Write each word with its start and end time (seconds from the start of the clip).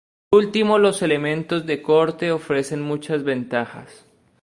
Por 0.31 0.45
último, 0.45 0.79
los 0.79 1.03
elementos 1.03 1.67
de 1.67 1.83
corte 1.83 2.31
ofrecen 2.31 2.81
muchas 2.81 3.23
ventajas. 3.23 4.03